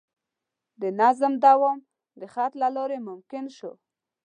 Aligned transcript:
د 0.81 0.83
نظم 0.99 1.33
دوام 1.45 1.79
د 2.19 2.21
خط 2.33 2.53
له 2.61 2.67
لارې 2.75 2.97
ممکن 3.09 3.45
شو. 3.57 3.71